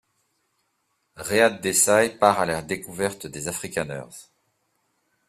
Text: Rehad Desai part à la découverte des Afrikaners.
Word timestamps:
Rehad 1.15 1.61
Desai 1.63 2.17
part 2.17 2.39
à 2.39 2.47
la 2.47 2.63
découverte 2.63 3.27
des 3.27 3.47
Afrikaners. 3.47 4.31